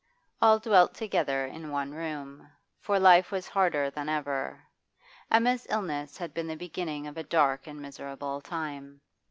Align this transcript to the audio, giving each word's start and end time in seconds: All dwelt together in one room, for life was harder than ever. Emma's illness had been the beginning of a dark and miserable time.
All 0.41 0.57
dwelt 0.57 0.95
together 0.95 1.45
in 1.45 1.69
one 1.69 1.91
room, 1.93 2.49
for 2.79 2.97
life 2.99 3.31
was 3.31 3.47
harder 3.49 3.91
than 3.91 4.09
ever. 4.09 4.63
Emma's 5.29 5.67
illness 5.69 6.17
had 6.17 6.33
been 6.33 6.47
the 6.47 6.55
beginning 6.55 7.05
of 7.05 7.17
a 7.17 7.23
dark 7.23 7.67
and 7.67 7.79
miserable 7.79 8.41
time. 8.41 9.01